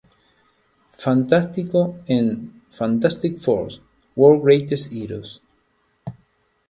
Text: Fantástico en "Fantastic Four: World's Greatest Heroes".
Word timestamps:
Fantástico 0.93 1.95
en 2.07 2.63
"Fantastic 2.71 3.37
Four: 3.37 3.67
World's 4.15 4.43
Greatest 4.43 4.91
Heroes". 4.91 5.41